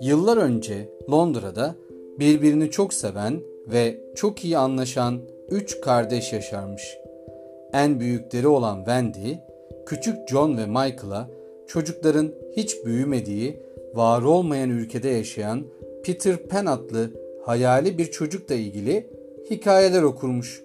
[0.00, 1.74] Yıllar önce Londra'da
[2.18, 6.98] birbirini çok seven ve çok iyi anlaşan üç kardeş yaşarmış.
[7.72, 9.34] En büyükleri olan Wendy,
[9.86, 11.30] küçük John ve Michael'a
[11.66, 13.56] çocukların hiç büyümediği,
[13.94, 15.64] var olmayan ülkede yaşayan
[16.04, 17.10] Peter Pan adlı
[17.44, 19.06] hayali bir çocukla ilgili
[19.50, 20.64] hikayeler okurmuş.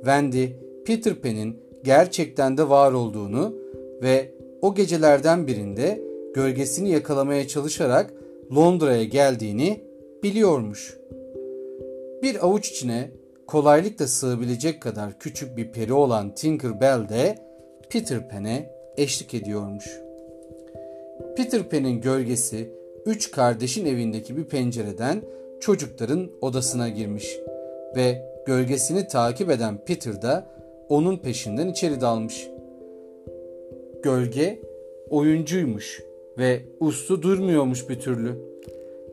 [0.00, 0.46] Wendy,
[0.86, 3.54] Peter Pan'in gerçekten de var olduğunu
[4.02, 4.30] ve
[4.62, 6.00] o gecelerden birinde
[6.34, 8.14] gölgesini yakalamaya çalışarak
[8.56, 9.80] Londra'ya geldiğini
[10.22, 10.98] biliyormuş.
[12.22, 13.10] Bir avuç içine
[13.46, 17.38] kolaylıkla sığabilecek kadar küçük bir peri olan Tinker Bell de
[17.90, 19.84] Peter Pan'e eşlik ediyormuş.
[21.36, 22.70] Peter Pan'in gölgesi
[23.06, 25.22] üç kardeşin evindeki bir pencereden
[25.60, 27.36] çocukların odasına girmiş
[27.96, 30.46] ve gölgesini takip eden Peter da
[30.88, 32.48] onun peşinden içeri dalmış.
[34.02, 34.62] Gölge
[35.10, 36.02] oyuncuymuş
[36.38, 38.38] ve uslu durmuyormuş bir türlü.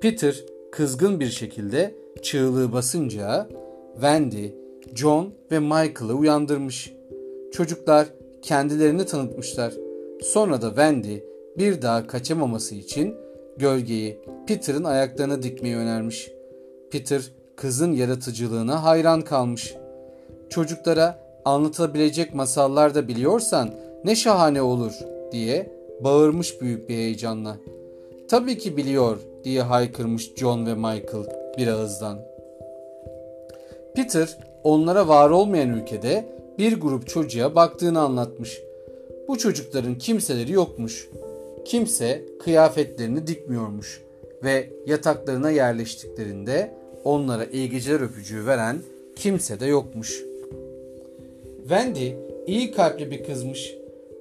[0.00, 3.48] Peter kızgın bir şekilde çığlığı basınca
[3.92, 4.48] Wendy,
[4.94, 6.92] John ve Michael'ı uyandırmış.
[7.52, 8.06] Çocuklar
[8.42, 9.74] kendilerini tanıtmışlar.
[10.22, 11.18] Sonra da Wendy
[11.58, 13.14] bir daha kaçamaması için
[13.56, 16.30] gölgeyi Peter'ın ayaklarına dikmeyi önermiş.
[16.90, 17.22] Peter
[17.56, 19.74] kızın yaratıcılığına hayran kalmış.
[20.50, 23.70] Çocuklara anlatabilecek masallar da biliyorsan
[24.04, 24.92] ne şahane olur
[25.32, 27.56] diye bağırmış büyük bir heyecanla.
[28.28, 31.26] Tabii ki biliyor diye haykırmış John ve Michael
[31.58, 32.18] bir ağızdan.
[33.94, 36.24] Peter onlara var olmayan ülkede
[36.58, 38.60] bir grup çocuğa baktığını anlatmış.
[39.28, 41.08] Bu çocukların kimseleri yokmuş.
[41.64, 44.02] Kimse kıyafetlerini dikmiyormuş
[44.44, 48.76] ve yataklarına yerleştiklerinde onlara iyi geceler öpücüğü veren
[49.16, 50.22] kimse de yokmuş.
[51.68, 52.12] Wendy
[52.46, 53.74] iyi kalpli bir kızmış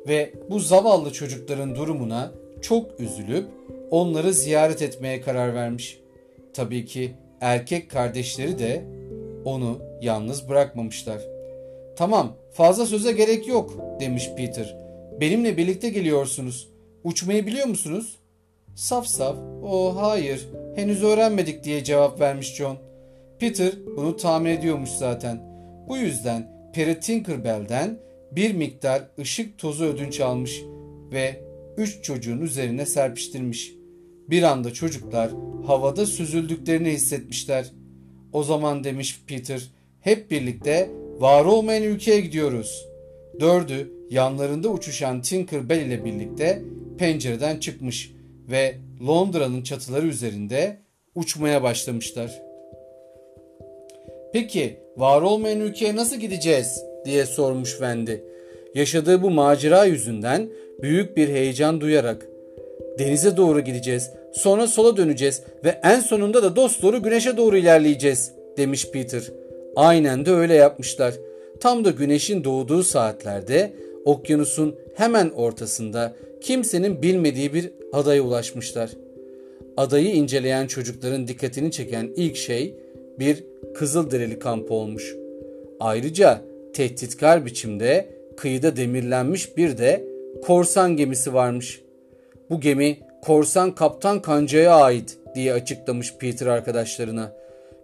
[0.07, 3.47] ve bu zavallı çocukların durumuna çok üzülüp
[3.91, 5.99] onları ziyaret etmeye karar vermiş.
[6.53, 8.85] Tabii ki erkek kardeşleri de
[9.45, 11.21] onu yalnız bırakmamışlar.
[11.95, 14.77] Tamam fazla söze gerek yok demiş Peter.
[15.21, 16.69] Benimle birlikte geliyorsunuz.
[17.03, 18.15] Uçmayı biliyor musunuz?
[18.75, 22.77] Saf saf o hayır henüz öğrenmedik diye cevap vermiş John.
[23.39, 25.39] Peter bunu tahmin ediyormuş zaten.
[25.87, 27.99] Bu yüzden Peri Tinkerbell'den
[28.31, 30.61] bir miktar ışık tozu ödünç almış
[31.11, 31.41] ve
[31.77, 33.73] üç çocuğun üzerine serpiştirmiş.
[34.29, 35.31] Bir anda çocuklar
[35.67, 37.71] havada süzüldüklerini hissetmişler.
[38.33, 39.71] O zaman demiş Peter,
[40.01, 42.87] hep birlikte var olmayan ülkeye gidiyoruz.
[43.39, 46.63] Dördü yanlarında uçuşan Tinkerbell ile birlikte
[46.97, 48.11] pencereden çıkmış
[48.51, 50.77] ve Londra'nın çatıları üzerinde
[51.15, 52.41] uçmaya başlamışlar.
[54.35, 58.13] Peki var olmayan ülkeye nasıl gideceğiz diye sormuş Wendy.
[58.73, 60.49] Yaşadığı bu macera yüzünden
[60.81, 62.27] büyük bir heyecan duyarak
[62.99, 64.11] denize doğru gideceğiz.
[64.33, 69.23] Sonra sola döneceğiz ve en sonunda da dost doğru güneşe doğru ilerleyeceğiz demiş Peter.
[69.75, 71.13] Aynen de öyle yapmışlar.
[71.59, 73.73] Tam da güneşin doğduğu saatlerde
[74.05, 78.89] okyanusun hemen ortasında kimsenin bilmediği bir adaya ulaşmışlar.
[79.77, 82.84] Adayı inceleyen çocukların dikkatini çeken ilk şey
[83.19, 83.43] bir
[83.75, 85.15] Kızılderili kampı olmuş.
[85.79, 86.41] Ayrıca
[86.73, 90.03] tehditkar biçimde kıyıda demirlenmiş bir de
[90.43, 91.81] korsan gemisi varmış.
[92.49, 97.33] Bu gemi korsan kaptan Kanca'ya ait diye açıklamış Peter arkadaşlarına.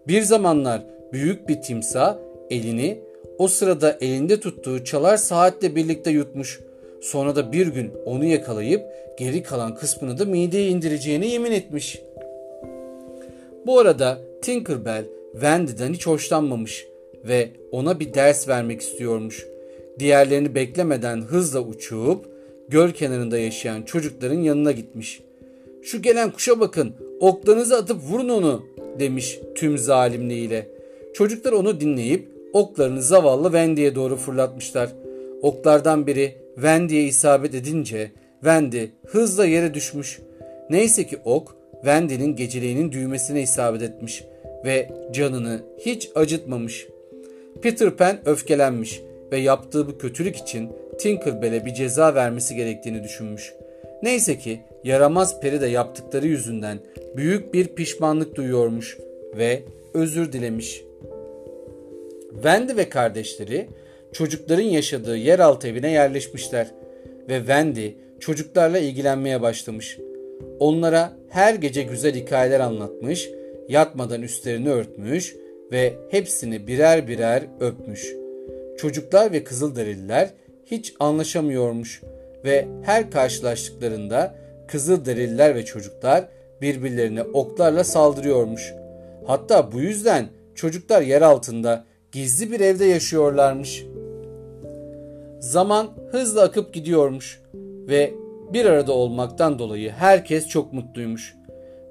[0.08, 0.82] Bir zamanlar
[1.14, 2.18] büyük bir timsah
[2.50, 3.00] elini
[3.38, 6.60] o sırada elinde tuttuğu çalar saatle birlikte yutmuş.
[7.02, 8.82] Sonra da bir gün onu yakalayıp
[9.18, 12.02] geri kalan kısmını da mideye indireceğine yemin etmiş.
[13.66, 16.88] Bu arada Tinkerbell Wendy'den hiç hoşlanmamış
[17.24, 19.46] ve ona bir ders vermek istiyormuş.
[20.00, 22.26] Diğerlerini beklemeden hızla uçup
[22.70, 25.22] göl kenarında yaşayan çocukların yanına gitmiş.
[25.84, 28.64] Şu gelen kuşa bakın oklarınızı atıp vurun onu
[29.00, 30.68] demiş tüm zalimliğiyle.
[31.14, 34.90] Çocuklar onu dinleyip oklarını zavallı Wendy'ye doğru fırlatmışlar.
[35.42, 40.20] Oklardan biri Wendy'ye isabet edince Wendy hızla yere düşmüş.
[40.70, 44.24] Neyse ki ok Wendy'nin geceliğinin düğmesine isabet etmiş
[44.66, 46.88] ve canını hiç acıtmamış.
[47.62, 50.70] Peter Pan öfkelenmiş ve yaptığı bu kötülük için
[51.00, 53.54] Tinkerbell'e bir ceza vermesi gerektiğini düşünmüş.
[54.04, 56.80] Neyse ki yaramaz peri de yaptıkları yüzünden
[57.18, 58.98] büyük bir pişmanlık duyuyormuş
[59.38, 59.64] ve
[59.94, 60.84] özür dilemiş.
[62.34, 63.70] Wendy ve kardeşleri
[64.14, 66.72] çocukların yaşadığı yeraltı evine yerleşmişler
[67.30, 69.98] ve Wendy çocuklarla ilgilenmeye başlamış.
[70.60, 73.30] Onlara her gece güzel hikayeler anlatmış,
[73.72, 75.36] yatmadan üstlerini örtmüş
[75.72, 78.16] ve hepsini birer birer öpmüş.
[78.78, 80.30] Çocuklar ve Kızılderililer
[80.66, 82.02] hiç anlaşamıyormuş.
[82.46, 84.36] ve her karşılaştıklarında
[84.68, 86.28] Kızılderililer ve çocuklar
[86.62, 88.74] birbirlerine oklarla saldırıyormuş.
[89.26, 93.86] Hatta bu yüzden çocuklar yer altında gizli bir evde yaşıyorlarmış.
[95.40, 97.42] Zaman hızla akıp gidiyormuş
[97.88, 98.14] ve
[98.54, 101.36] bir arada olmaktan dolayı herkes çok mutluymuş.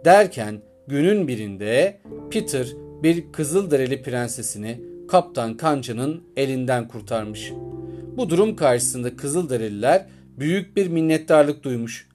[0.04, 2.00] Derken günün birinde
[2.30, 2.66] Peter
[3.02, 7.52] bir Kızılderili prensesini Kaptan Kanca'nın elinden kurtarmış.
[8.16, 10.06] Bu durum karşısında Kızılderililer
[10.38, 12.08] büyük bir minnettarlık duymuş.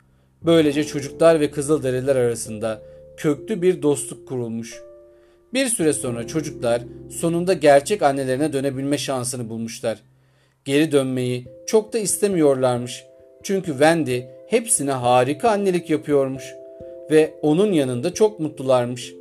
[0.46, 2.82] Böylece çocuklar ve Kızılderililer arasında
[3.18, 4.82] köklü bir dostluk kurulmuş.
[5.54, 10.00] Bir süre sonra çocuklar sonunda gerçek annelerine dönebilme şansını bulmuşlar.
[10.66, 13.06] Geri dönmeyi çok da istemiyorlarmış.
[13.44, 16.44] Çünkü Wendy hepsine harika annelik yapıyormuş
[17.12, 19.14] ve onun yanında çok mutlularmış.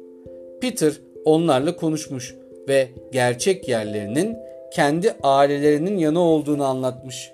[0.60, 0.92] Peter
[1.24, 2.34] onlarla konuşmuş
[2.68, 4.36] ve gerçek yerlerinin
[4.74, 7.32] kendi ailelerinin yanı olduğunu anlatmış.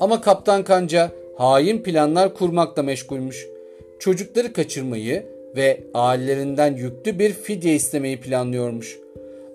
[0.00, 3.46] Ama Kaptan Kanca hain planlar kurmakla meşgulmüş.
[3.98, 5.26] Çocukları kaçırmayı
[5.56, 8.98] ve ailelerinden yüklü bir fidye istemeyi planlıyormuş.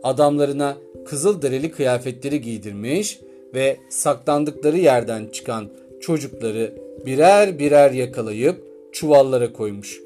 [0.04, 3.20] Adamlarına kızıl dereli kıyafetleri giydirmiş
[3.54, 5.70] ve saklandıkları yerden çıkan
[6.02, 6.74] çocukları
[7.06, 10.00] birer birer yakalayıp çuvallara koymuş.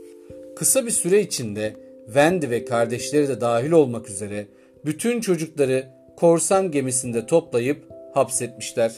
[0.55, 1.73] Kısa bir süre içinde
[2.05, 4.45] Wendy ve kardeşleri de dahil olmak üzere
[4.85, 5.85] bütün çocukları
[6.17, 7.77] korsan gemisinde toplayıp
[8.13, 8.91] hapsetmişler.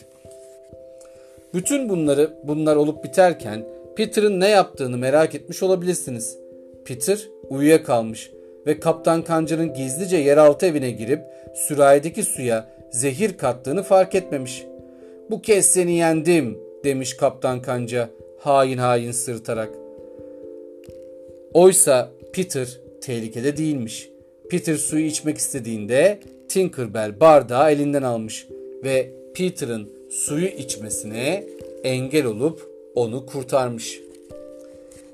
[1.53, 6.37] Bütün bunları bunlar olup biterken Peter'ın ne yaptığını merak etmiş olabilirsiniz.
[6.85, 8.31] Peter uyuyakalmış
[8.65, 11.21] ve Kaptan Kanca'nın gizlice yeraltı evine girip
[11.55, 14.63] sürahideki suya zehir kattığını fark etmemiş.
[15.29, 19.69] Bu kez seni yendim demiş Kaptan Kanca hain hain sırtarak.
[21.53, 24.09] Oysa Peter tehlikede değilmiş.
[24.49, 26.19] Peter suyu içmek istediğinde
[26.49, 28.47] Tinkerbell bardağı elinden almış
[28.83, 31.43] ve Peter'ın suyu içmesine
[31.83, 33.99] engel olup onu kurtarmış.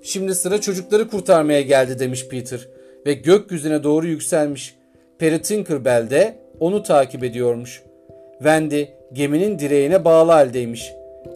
[0.01, 2.67] Şimdi sıra çocukları kurtarmaya geldi demiş Peter
[3.05, 4.75] ve gökyüzüne doğru yükselmiş.
[5.17, 7.83] Peri Tinkerbell de onu takip ediyormuş.
[8.37, 8.83] Wendy
[9.13, 10.93] geminin direğine bağlı haldeymiş.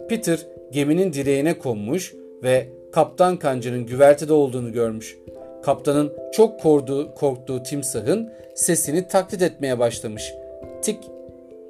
[0.08, 0.38] Peter
[0.72, 5.18] geminin direğine konmuş ve kaptan kancının güvertede olduğunu görmüş.
[5.62, 10.34] Kaptanın çok korktuğu, korktuğu timsahın sesini taklit etmeye başlamış.
[10.82, 10.98] Tik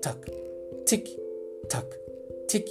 [0.02, 0.16] tak,
[0.86, 1.16] tik
[1.68, 1.86] tak,
[2.48, 2.68] tik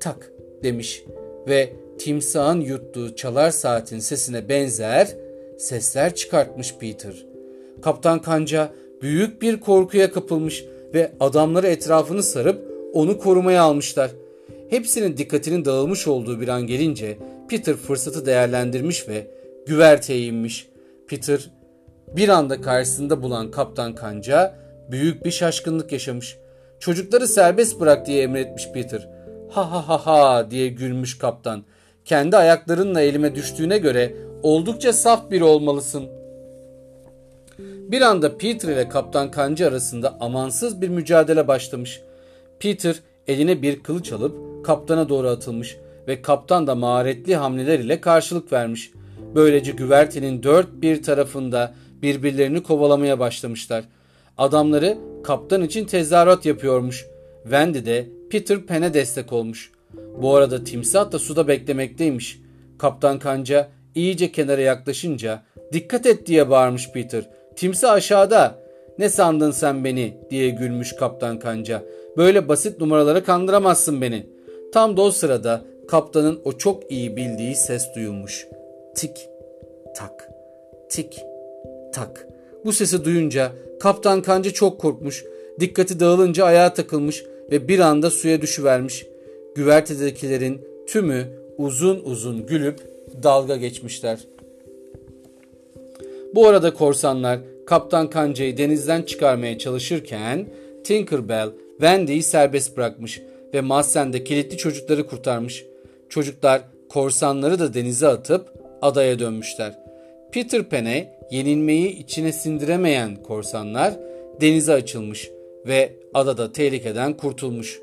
[0.00, 0.32] tak
[0.62, 1.04] demiş
[1.48, 5.16] ve timsahın yuttuğu çalar saatin sesine benzer
[5.58, 7.26] sesler çıkartmış Peter.
[7.82, 8.72] Kaptan Kanca
[9.02, 10.64] büyük bir korkuya kapılmış
[10.94, 14.10] ve adamları etrafını sarıp onu korumaya almışlar.
[14.72, 19.26] Hepsinin dikkatinin dağılmış olduğu bir an gelince Peter fırsatı değerlendirmiş ve
[19.66, 20.68] güverteye inmiş.
[21.08, 21.50] Peter
[22.16, 24.54] bir anda karşısında bulan Kaptan Kanca
[24.90, 26.36] büyük bir şaşkınlık yaşamış.
[26.80, 29.08] Çocukları serbest bırak diye emretmiş Peter.
[29.50, 31.64] Ha ha ha ha diye gülmüş kaptan.
[32.04, 36.08] Kendi ayaklarınla elime düştüğüne göre oldukça saf biri olmalısın.
[37.58, 42.02] Bir anda Peter ile Kaptan Kanca arasında amansız bir mücadele başlamış.
[42.58, 42.96] Peter
[43.28, 45.76] eline bir kılıç alıp kaptana doğru atılmış
[46.08, 48.92] ve kaptan da maharetli hamleler ile karşılık vermiş.
[49.34, 53.84] Böylece güvertenin dört bir tarafında birbirlerini kovalamaya başlamışlar.
[54.38, 57.06] Adamları kaptan için tezahürat yapıyormuş.
[57.42, 59.70] Wendy de Peter Pan'e destek olmuş.
[60.22, 62.40] Bu arada timsah da suda beklemekteymiş.
[62.78, 65.42] Kaptan Kanca iyice kenara yaklaşınca
[65.72, 67.30] dikkat et diye bağırmış Peter.
[67.56, 68.62] Timsah aşağıda.
[68.98, 71.82] Ne sandın sen beni diye gülmüş Kaptan Kanca.
[72.16, 74.26] Böyle basit numaralara kandıramazsın beni.
[74.72, 78.46] Tam da o sırada kaptanın o çok iyi bildiği ses duyulmuş.
[78.94, 79.28] Tik
[79.96, 80.28] tak
[80.88, 81.20] tik
[81.92, 82.28] tak.
[82.64, 85.24] Bu sesi duyunca Kaptan Kanca çok korkmuş.
[85.60, 89.06] Dikkati dağılınca ayağa takılmış ve bir anda suya düşüvermiş.
[89.54, 91.26] Güvertedekilerin tümü
[91.58, 92.78] uzun uzun gülüp
[93.22, 94.18] dalga geçmişler.
[96.34, 100.46] Bu arada korsanlar Kaptan Kanca'yı denizden çıkarmaya çalışırken
[100.84, 103.22] Tinkerbell Wendy'yi serbest bırakmış
[103.54, 105.64] ve mahzende kilitli çocukları kurtarmış.
[106.08, 109.78] Çocuklar korsanları da denize atıp adaya dönmüşler.
[110.32, 113.94] Peter Pan'e yenilmeyi içine sindiremeyen korsanlar
[114.40, 115.30] denize açılmış
[115.66, 117.80] ve adada tehlikeden kurtulmuş.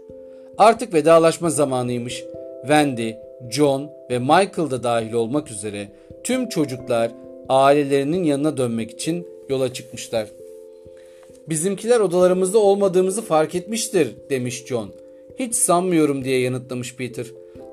[0.57, 2.23] Artık vedalaşma zamanıymış.
[2.61, 3.11] Wendy,
[3.49, 5.87] John ve Michael da dahil olmak üzere
[6.23, 7.11] tüm çocuklar
[7.49, 10.27] ailelerinin yanına dönmek için yola çıkmışlar.
[11.49, 14.91] Bizimkiler odalarımızda olmadığımızı fark etmiştir demiş John.
[15.39, 17.25] Hiç sanmıyorum diye yanıtlamış Peter.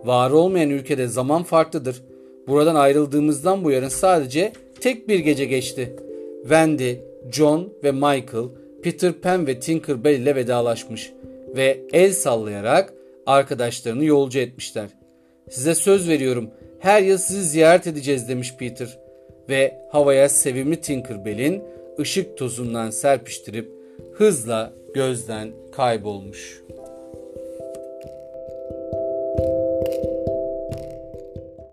[0.05, 2.03] Var olmayan ülkede zaman farklıdır.
[2.49, 5.97] Buradan ayrıldığımızdan bu yarın sadece tek bir gece geçti.
[6.43, 6.95] Wendy,
[7.33, 8.49] John ve Michael
[8.83, 11.13] Peter Pan ve Tinkerbell ile vedalaşmış
[11.57, 12.95] ve el sallayarak
[13.27, 14.89] arkadaşlarını yolcu etmişler.
[15.51, 18.99] Size söz veriyorum her yıl sizi ziyaret edeceğiz demiş Peter
[19.49, 21.63] ve havaya sevimli Tinkerbell'in
[21.99, 23.71] ışık tozundan serpiştirip
[24.13, 26.86] hızla gözden kaybolmuş.''